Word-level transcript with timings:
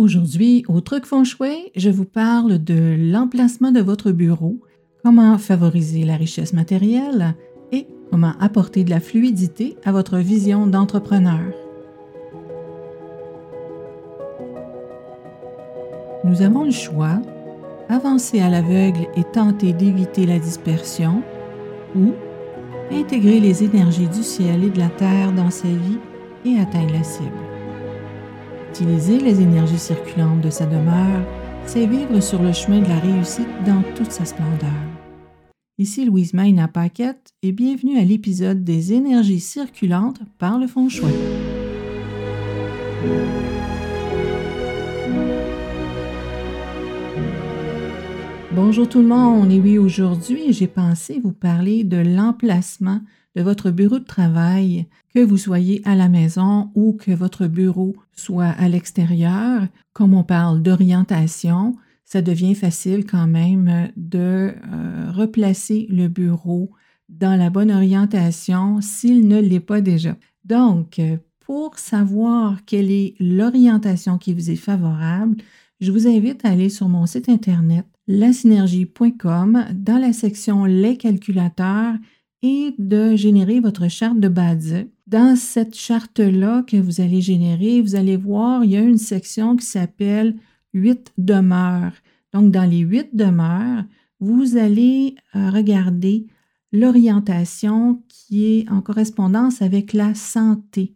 Aujourd'hui, 0.00 0.64
au 0.66 0.80
truc 0.80 1.04
feng 1.04 1.24
je 1.76 1.90
vous 1.90 2.06
parle 2.06 2.56
de 2.64 2.96
l'emplacement 2.98 3.70
de 3.70 3.82
votre 3.82 4.12
bureau, 4.12 4.58
comment 5.04 5.36
favoriser 5.36 6.04
la 6.04 6.16
richesse 6.16 6.54
matérielle 6.54 7.34
et 7.70 7.86
comment 8.10 8.32
apporter 8.40 8.82
de 8.82 8.88
la 8.88 9.00
fluidité 9.00 9.76
à 9.84 9.92
votre 9.92 10.16
vision 10.16 10.66
d'entrepreneur. 10.66 11.52
Nous 16.24 16.40
avons 16.40 16.64
le 16.64 16.70
choix, 16.70 17.20
avancer 17.90 18.40
à 18.40 18.48
l'aveugle 18.48 19.06
et 19.16 19.24
tenter 19.24 19.74
d'éviter 19.74 20.24
la 20.24 20.38
dispersion, 20.38 21.22
ou 21.94 22.14
intégrer 22.90 23.38
les 23.38 23.64
énergies 23.64 24.08
du 24.08 24.22
ciel 24.22 24.64
et 24.64 24.70
de 24.70 24.78
la 24.78 24.88
terre 24.88 25.34
dans 25.34 25.50
sa 25.50 25.68
vie 25.68 25.98
et 26.46 26.58
atteindre 26.58 26.94
la 26.94 27.04
cible. 27.04 27.49
Utiliser 28.70 29.18
les 29.18 29.40
énergies 29.40 29.80
circulantes 29.80 30.42
de 30.42 30.48
sa 30.48 30.64
demeure, 30.64 31.26
c'est 31.66 31.86
vivre 31.86 32.20
sur 32.20 32.40
le 32.40 32.52
chemin 32.52 32.78
de 32.78 32.88
la 32.88 33.00
réussite 33.00 33.48
dans 33.66 33.82
toute 33.96 34.12
sa 34.12 34.24
splendeur. 34.24 34.70
Ici 35.76 36.04
Louise 36.04 36.34
Mayna 36.34 36.68
Paquette 36.68 37.32
et 37.42 37.50
bienvenue 37.50 37.98
à 37.98 38.04
l'épisode 38.04 38.62
des 38.62 38.92
énergies 38.92 39.40
circulantes 39.40 40.20
par 40.38 40.56
le 40.56 40.68
fond 40.68 40.88
shui. 40.88 41.06
Bonjour 48.52 48.88
tout 48.88 48.98
le 48.98 49.06
monde, 49.06 49.52
et 49.52 49.60
oui, 49.60 49.78
aujourd'hui, 49.78 50.52
j'ai 50.52 50.66
pensé 50.66 51.20
vous 51.22 51.32
parler 51.32 51.84
de 51.84 51.98
l'emplacement 51.98 53.00
de 53.36 53.42
votre 53.42 53.70
bureau 53.70 54.00
de 54.00 54.04
travail, 54.04 54.88
que 55.14 55.20
vous 55.20 55.36
soyez 55.36 55.82
à 55.84 55.94
la 55.94 56.08
maison 56.08 56.72
ou 56.74 56.94
que 56.94 57.12
votre 57.12 57.46
bureau 57.46 57.94
soit 58.10 58.48
à 58.48 58.68
l'extérieur. 58.68 59.68
Comme 59.92 60.14
on 60.14 60.24
parle 60.24 60.62
d'orientation, 60.62 61.76
ça 62.04 62.22
devient 62.22 62.56
facile 62.56 63.06
quand 63.06 63.28
même 63.28 63.92
de 63.96 64.52
euh, 64.72 65.12
replacer 65.12 65.86
le 65.88 66.08
bureau 66.08 66.72
dans 67.08 67.38
la 67.38 67.50
bonne 67.50 67.70
orientation 67.70 68.80
s'il 68.80 69.28
ne 69.28 69.40
l'est 69.40 69.60
pas 69.60 69.80
déjà. 69.80 70.16
Donc, 70.44 71.00
pour 71.38 71.78
savoir 71.78 72.64
quelle 72.64 72.90
est 72.90 73.14
l'orientation 73.20 74.18
qui 74.18 74.34
vous 74.34 74.50
est 74.50 74.56
favorable, 74.56 75.36
je 75.80 75.92
vous 75.92 76.08
invite 76.08 76.44
à 76.44 76.50
aller 76.50 76.68
sur 76.68 76.88
mon 76.88 77.06
site 77.06 77.28
internet 77.28 77.86
lasynergie.com 78.10 79.66
dans 79.72 79.98
la 79.98 80.12
section 80.12 80.64
Les 80.64 80.96
calculateurs 80.96 81.94
et 82.42 82.74
de 82.78 83.14
générer 83.14 83.60
votre 83.60 83.88
charte 83.88 84.18
de 84.18 84.26
base. 84.26 84.84
Dans 85.06 85.36
cette 85.36 85.76
charte-là 85.76 86.64
que 86.66 86.76
vous 86.76 87.00
allez 87.00 87.20
générer, 87.20 87.80
vous 87.80 87.94
allez 87.94 88.16
voir, 88.16 88.64
il 88.64 88.72
y 88.72 88.76
a 88.76 88.80
une 88.80 88.98
section 88.98 89.56
qui 89.56 89.64
s'appelle 89.64 90.36
8 90.74 91.12
demeures. 91.18 91.92
Donc, 92.32 92.50
dans 92.50 92.68
les 92.68 92.78
huit 92.78 93.14
demeures, 93.14 93.84
vous 94.18 94.56
allez 94.56 95.14
euh, 95.36 95.50
regarder 95.50 96.26
l'orientation 96.72 98.02
qui 98.08 98.44
est 98.44 98.70
en 98.70 98.80
correspondance 98.80 99.62
avec 99.62 99.92
la 99.92 100.14
santé. 100.14 100.94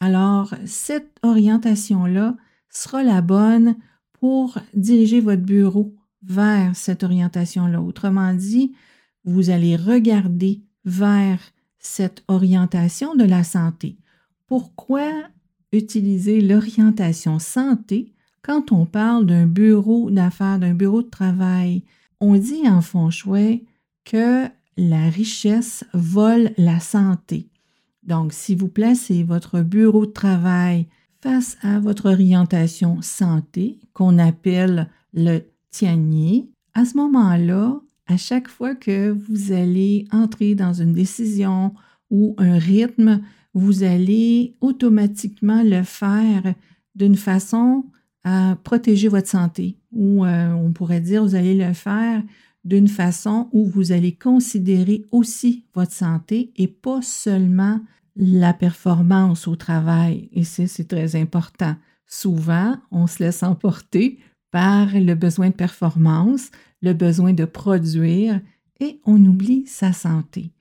Alors, 0.00 0.54
cette 0.64 1.18
orientation-là 1.22 2.36
sera 2.70 3.02
la 3.02 3.20
bonne 3.20 3.76
pour 4.18 4.58
diriger 4.74 5.20
votre 5.20 5.42
bureau 5.42 5.94
vers 6.26 6.74
cette 6.74 7.04
orientation-là. 7.04 7.80
Autrement 7.80 8.34
dit, 8.34 8.74
vous 9.24 9.50
allez 9.50 9.76
regarder 9.76 10.62
vers 10.84 11.38
cette 11.78 12.24
orientation 12.28 13.14
de 13.14 13.24
la 13.24 13.44
santé. 13.44 13.96
Pourquoi 14.46 15.10
utiliser 15.72 16.40
l'orientation 16.40 17.38
santé 17.38 18.12
quand 18.42 18.72
on 18.72 18.86
parle 18.86 19.26
d'un 19.26 19.46
bureau 19.46 20.10
d'affaires, 20.10 20.58
d'un 20.58 20.74
bureau 20.74 21.02
de 21.02 21.10
travail? 21.10 21.84
On 22.20 22.36
dit 22.36 22.68
en 22.68 22.80
fond 22.80 23.10
shui 23.10 23.64
que 24.04 24.46
la 24.76 25.08
richesse 25.08 25.84
vole 25.94 26.52
la 26.56 26.80
santé. 26.80 27.48
Donc, 28.02 28.32
si 28.32 28.54
vous 28.54 28.68
placez 28.68 29.22
votre 29.22 29.60
bureau 29.60 30.04
de 30.06 30.12
travail 30.12 30.86
face 31.20 31.56
à 31.62 31.80
votre 31.80 32.10
orientation 32.10 33.00
santé, 33.00 33.78
qu'on 33.94 34.18
appelle 34.18 34.90
le 35.14 35.40
à 35.82 36.84
ce 36.84 36.96
moment-là, 36.96 37.80
à 38.06 38.16
chaque 38.16 38.48
fois 38.48 38.74
que 38.74 39.10
vous 39.10 39.52
allez 39.52 40.06
entrer 40.12 40.54
dans 40.54 40.72
une 40.72 40.92
décision 40.92 41.74
ou 42.10 42.34
un 42.38 42.58
rythme, 42.58 43.22
vous 43.54 43.82
allez 43.82 44.56
automatiquement 44.60 45.62
le 45.64 45.82
faire 45.82 46.54
d'une 46.94 47.16
façon 47.16 47.84
à 48.24 48.56
protéger 48.62 49.08
votre 49.08 49.28
santé. 49.28 49.76
Ou 49.92 50.24
euh, 50.24 50.52
on 50.52 50.72
pourrait 50.72 51.00
dire, 51.00 51.24
vous 51.24 51.34
allez 51.34 51.54
le 51.54 51.72
faire 51.72 52.22
d'une 52.64 52.88
façon 52.88 53.48
où 53.52 53.66
vous 53.66 53.92
allez 53.92 54.12
considérer 54.12 55.04
aussi 55.12 55.66
votre 55.74 55.92
santé 55.92 56.52
et 56.56 56.68
pas 56.68 57.02
seulement 57.02 57.80
la 58.16 58.54
performance 58.54 59.46
au 59.48 59.56
travail. 59.56 60.28
Et 60.32 60.44
c'est 60.44 60.88
très 60.88 61.16
important. 61.16 61.76
Souvent, 62.06 62.76
on 62.90 63.06
se 63.06 63.22
laisse 63.22 63.42
emporter 63.42 64.18
par 64.54 64.86
le 64.94 65.16
besoin 65.16 65.48
de 65.48 65.54
performance, 65.54 66.52
le 66.80 66.92
besoin 66.92 67.32
de 67.32 67.44
produire 67.44 68.40
et 68.78 69.00
on 69.04 69.16
oublie 69.24 69.66
sa 69.66 69.92
santé. 69.92 70.52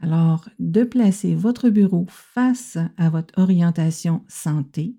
Alors, 0.00 0.48
de 0.60 0.84
placer 0.84 1.34
votre 1.34 1.68
bureau 1.68 2.06
face 2.08 2.78
à 2.96 3.10
votre 3.10 3.36
orientation 3.36 4.22
santé, 4.28 4.94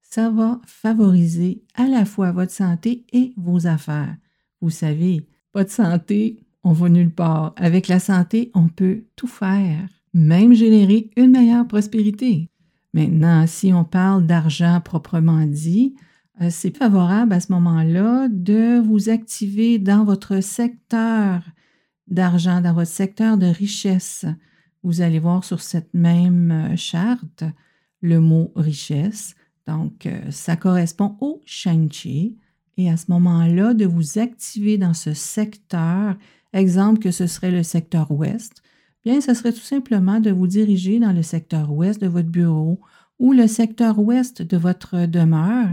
ça 0.00 0.30
va 0.30 0.62
favoriser 0.64 1.62
à 1.74 1.88
la 1.88 2.06
fois 2.06 2.32
votre 2.32 2.52
santé 2.52 3.04
et 3.12 3.34
vos 3.36 3.66
affaires. 3.66 4.16
Vous 4.62 4.70
savez, 4.70 5.28
pas 5.52 5.64
de 5.64 5.68
santé, 5.68 6.46
on 6.64 6.72
va 6.72 6.88
nulle 6.88 7.12
part. 7.12 7.52
Avec 7.56 7.86
la 7.86 8.00
santé, 8.00 8.50
on 8.54 8.68
peut 8.68 9.04
tout 9.14 9.28
faire, 9.28 9.90
même 10.14 10.54
générer 10.54 11.10
une 11.18 11.32
meilleure 11.32 11.68
prospérité. 11.68 12.48
Maintenant, 12.94 13.46
si 13.46 13.74
on 13.74 13.84
parle 13.84 14.26
d'argent 14.26 14.80
proprement 14.82 15.44
dit, 15.44 15.96
c'est 16.48 16.76
favorable 16.76 17.32
à 17.32 17.40
ce 17.40 17.52
moment-là 17.52 18.28
de 18.30 18.78
vous 18.78 19.08
activer 19.08 19.78
dans 19.78 20.04
votre 20.04 20.40
secteur 20.40 21.42
d'argent, 22.06 22.60
dans 22.60 22.74
votre 22.74 22.90
secteur 22.90 23.36
de 23.36 23.46
richesse. 23.46 24.26
Vous 24.82 25.00
allez 25.00 25.18
voir 25.18 25.44
sur 25.44 25.60
cette 25.60 25.92
même 25.94 26.50
euh, 26.50 26.76
charte 26.76 27.44
le 28.00 28.20
mot 28.20 28.52
richesse. 28.56 29.34
Donc, 29.66 30.06
euh, 30.06 30.30
ça 30.30 30.56
correspond 30.56 31.16
au 31.20 31.40
Shanchi. 31.44 32.38
Et 32.76 32.90
à 32.90 32.96
ce 32.96 33.10
moment-là, 33.10 33.74
de 33.74 33.84
vous 33.84 34.18
activer 34.18 34.78
dans 34.78 34.94
ce 34.94 35.12
secteur, 35.12 36.16
exemple 36.52 37.00
que 37.00 37.10
ce 37.10 37.26
serait 37.26 37.50
le 37.50 37.62
secteur 37.62 38.10
ouest, 38.10 38.62
bien, 39.04 39.20
ce 39.20 39.34
serait 39.34 39.52
tout 39.52 39.58
simplement 39.58 40.18
de 40.18 40.30
vous 40.30 40.46
diriger 40.46 40.98
dans 40.98 41.12
le 41.12 41.22
secteur 41.22 41.70
ouest 41.72 42.00
de 42.00 42.06
votre 42.06 42.28
bureau 42.28 42.80
ou 43.18 43.32
le 43.32 43.46
secteur 43.46 43.98
ouest 43.98 44.40
de 44.40 44.56
votre 44.56 45.04
demeure 45.04 45.68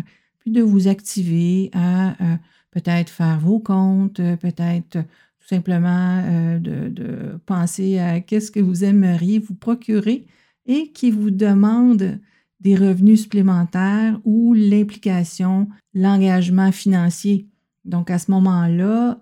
de 0.49 0.61
vous 0.61 0.87
activer 0.87 1.69
à 1.73 2.11
euh, 2.11 2.35
peut-être 2.71 3.09
faire 3.09 3.39
vos 3.39 3.59
comptes, 3.59 4.19
euh, 4.19 4.35
peut-être 4.35 4.99
tout 5.39 5.47
simplement 5.47 6.23
euh, 6.25 6.59
de, 6.59 7.39
penser 7.45 7.99
à 7.99 8.19
qu'est-ce 8.19 8.51
que 8.51 8.59
vous 8.59 8.83
aimeriez 8.83 9.39
vous 9.39 9.55
procurer 9.55 10.25
et 10.65 10.91
qui 10.91 11.11
vous 11.11 11.31
demande 11.31 12.19
des 12.59 12.75
revenus 12.75 13.21
supplémentaires 13.21 14.19
ou 14.25 14.53
l'implication, 14.53 15.69
l'engagement 15.93 16.71
financier. 16.71 17.47
Donc 17.85 18.09
à 18.09 18.19
ce 18.19 18.31
moment-là, 18.31 19.21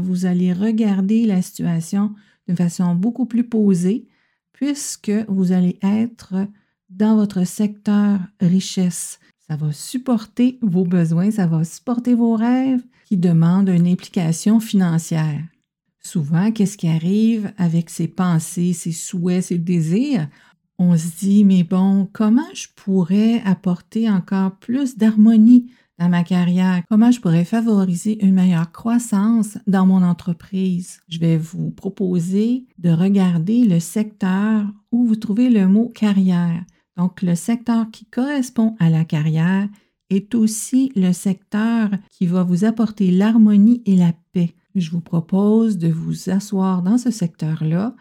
vous 0.00 0.24
allez 0.24 0.52
regarder 0.54 1.26
la 1.26 1.42
situation 1.42 2.14
d'une 2.46 2.56
façon 2.56 2.94
beaucoup 2.94 3.26
plus 3.26 3.44
posée 3.44 4.06
puisque 4.52 5.12
vous 5.28 5.52
allez 5.52 5.78
être 5.82 6.46
dans 6.88 7.16
votre 7.16 7.44
secteur 7.44 8.20
richesse. 8.40 9.18
Ça 9.48 9.56
va 9.56 9.72
supporter 9.72 10.58
vos 10.60 10.84
besoins, 10.84 11.30
ça 11.30 11.46
va 11.46 11.62
supporter 11.62 12.14
vos 12.14 12.34
rêves 12.34 12.82
qui 13.04 13.16
demandent 13.16 13.68
une 13.68 13.86
implication 13.86 14.58
financière. 14.58 15.40
Souvent, 16.00 16.50
qu'est-ce 16.50 16.76
qui 16.76 16.88
arrive 16.88 17.52
avec 17.56 17.90
ces 17.90 18.08
pensées, 18.08 18.72
ces 18.72 18.92
souhaits, 18.92 19.44
ces 19.44 19.58
désirs? 19.58 20.28
On 20.78 20.96
se 20.96 21.16
dit, 21.18 21.44
mais 21.44 21.62
bon, 21.62 22.08
comment 22.12 22.46
je 22.54 22.66
pourrais 22.74 23.40
apporter 23.44 24.10
encore 24.10 24.56
plus 24.56 24.96
d'harmonie 24.96 25.70
dans 25.98 26.08
ma 26.08 26.24
carrière? 26.24 26.82
Comment 26.88 27.10
je 27.10 27.20
pourrais 27.20 27.44
favoriser 27.44 28.24
une 28.24 28.34
meilleure 28.34 28.72
croissance 28.72 29.58
dans 29.66 29.86
mon 29.86 30.02
entreprise? 30.02 31.00
Je 31.08 31.18
vais 31.18 31.38
vous 31.38 31.70
proposer 31.70 32.66
de 32.78 32.90
regarder 32.90 33.64
le 33.64 33.80
secteur 33.80 34.66
où 34.90 35.06
vous 35.06 35.16
trouvez 35.16 35.50
le 35.50 35.68
mot 35.68 35.88
carrière. 35.88 36.64
Donc, 36.96 37.22
le 37.22 37.34
secteur 37.34 37.90
qui 37.90 38.06
correspond 38.06 38.74
à 38.78 38.90
la 38.90 39.04
carrière 39.04 39.68
est 40.10 40.34
aussi 40.34 40.92
le 40.94 41.12
secteur 41.12 41.90
qui 42.10 42.26
va 42.26 42.42
vous 42.42 42.64
apporter 42.64 43.10
l'harmonie 43.10 43.82
et 43.86 43.96
la 43.96 44.12
paix. 44.32 44.54
Je 44.74 44.90
vous 44.90 45.00
propose 45.00 45.78
de 45.78 45.88
vous 45.88 46.30
asseoir 46.30 46.82
dans 46.82 46.98
ce 46.98 47.10
secteur-là 47.10 47.94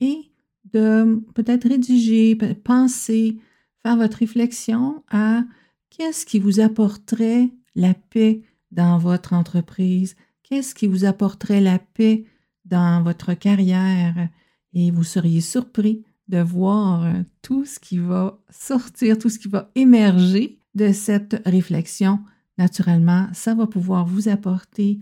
et 0.00 0.30
de 0.72 1.22
peut-être 1.34 1.68
rédiger, 1.68 2.36
penser, 2.64 3.38
faire 3.82 3.96
votre 3.96 4.18
réflexion 4.18 5.02
à 5.10 5.44
qu'est-ce 5.90 6.26
qui 6.26 6.38
vous 6.38 6.60
apporterait 6.60 7.50
la 7.74 7.94
paix 7.94 8.42
dans 8.72 8.98
votre 8.98 9.32
entreprise? 9.32 10.16
Qu'est-ce 10.42 10.74
qui 10.74 10.86
vous 10.86 11.04
apporterait 11.04 11.60
la 11.60 11.78
paix 11.78 12.24
dans 12.64 13.02
votre 13.02 13.34
carrière? 13.34 14.28
Et 14.72 14.90
vous 14.90 15.04
seriez 15.04 15.40
surpris 15.40 16.04
de 16.28 16.38
voir 16.38 17.04
euh, 17.04 17.12
tout 17.42 17.64
ce 17.64 17.78
qui 17.78 17.98
va 17.98 18.38
sortir, 18.50 19.18
tout 19.18 19.28
ce 19.28 19.38
qui 19.38 19.48
va 19.48 19.70
émerger 19.74 20.58
de 20.74 20.92
cette 20.92 21.42
réflexion. 21.46 22.20
Naturellement, 22.58 23.28
ça 23.32 23.54
va 23.54 23.66
pouvoir 23.66 24.06
vous 24.06 24.28
apporter 24.28 25.00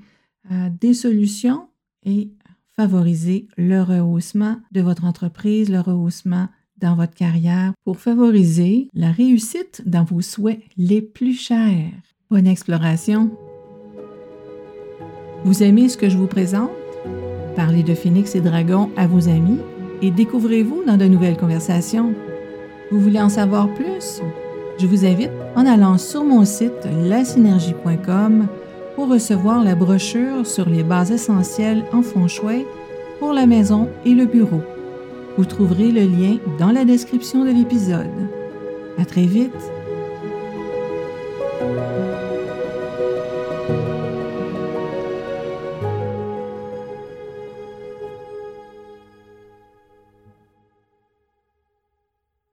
euh, 0.51 0.69
des 0.81 0.95
solutions 0.95 1.69
et 2.05 2.33
favoriser 2.77 3.49
le 3.57 3.81
rehaussement 3.83 4.61
de 4.73 4.81
votre 4.81 5.05
entreprise, 5.05 5.71
le 5.71 5.81
rehaussement 5.81 6.49
dans 6.79 6.97
votre 6.97 7.15
carrière 7.15 7.73
pour 7.85 7.99
favoriser 7.99 8.89
la 8.95 9.13
réussite 9.13 9.83
dans 9.87 10.05
vos 10.05 10.21
souhaits 10.21 10.61
les 10.77 11.01
plus 11.01 11.35
chers. 11.35 11.93
Bonne 12.31 12.47
exploration! 12.47 13.31
Vous 15.45 15.63
aimez 15.63 15.89
ce 15.89 15.97
que 15.97 16.09
je 16.09 16.17
vous 16.17 16.27
présente? 16.27 16.71
Parlez 17.55 17.83
de 17.83 17.95
Phoenix 17.95 18.35
et 18.35 18.41
Dragon 18.41 18.91
à 18.97 19.07
vos 19.07 19.29
amis 19.29 19.61
et 20.03 20.11
découvrez-vous 20.11 20.85
dans 20.87 20.97
de 20.97 21.07
nouvelles 21.07 21.37
conversations. 21.37 22.15
Vous 22.91 23.01
voulez 23.01 23.21
en 23.21 23.29
savoir 23.29 23.69
plus? 23.75 24.21
Je 24.79 24.87
vous 24.87 25.05
invite 25.05 25.31
en 25.57 25.67
allant 25.67 25.99
sur 25.99 26.25
mon 26.25 26.45
site 26.45 26.89
lasynergie.com 27.03 28.47
pour 28.97 29.09
recevoir 29.09 29.63
la 29.63 29.75
brochure 29.75 30.47
sur 30.47 30.69
les 30.69 30.83
bases 30.83 31.11
essentielles 31.11 31.85
en 31.93 32.03
feng 32.03 32.29
shui 32.29 32.65
pour 33.19 33.33
la 33.33 33.47
maison 33.47 33.89
et 34.05 34.15
le 34.15 34.27
bureau. 34.27 34.63
Vous 35.37 35.45
trouverez 35.45 35.91
le 35.91 36.03
lien 36.03 36.39
dans 36.59 36.71
la 36.71 36.85
description 36.85 37.45
de 37.45 37.51
l'épisode. 37.51 38.07
À 38.99 39.05
très 39.05 39.27
vite! 39.27 39.53